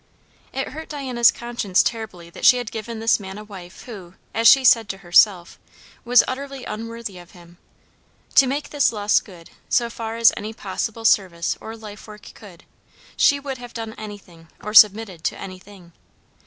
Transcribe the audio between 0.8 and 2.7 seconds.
Diana's conscience terribly that she